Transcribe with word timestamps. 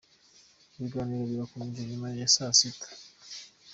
Ibiganiro 0.77 1.23
birakomeza 1.31 1.81
nyuma 1.89 2.07
ya 2.19 2.27
saa 2.35 2.53
sita. 2.59 2.87